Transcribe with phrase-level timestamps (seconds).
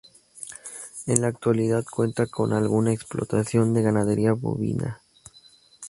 [1.05, 4.99] En la actualidad cuenta con alguna explotación de ganadería bovina.